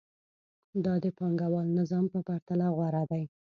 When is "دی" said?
3.11-3.23